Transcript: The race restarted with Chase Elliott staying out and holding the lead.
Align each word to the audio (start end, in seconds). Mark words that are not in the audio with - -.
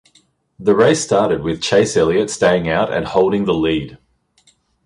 The 0.57 0.73
race 0.75 1.01
restarted 1.03 1.43
with 1.43 1.61
Chase 1.61 1.95
Elliott 1.95 2.31
staying 2.31 2.67
out 2.67 2.91
and 2.91 3.05
holding 3.05 3.45
the 3.45 3.53
lead. 3.53 3.99